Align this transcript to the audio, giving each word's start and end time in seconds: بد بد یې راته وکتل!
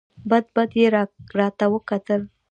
بد 0.29 0.45
بد 0.55 0.69
یې 0.79 0.85
راته 1.39 1.65
وکتل! 1.73 2.21